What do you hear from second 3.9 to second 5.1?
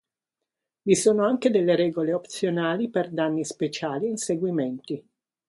e inseguimenti.